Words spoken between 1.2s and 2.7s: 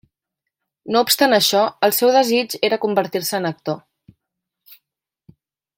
això, el seu desig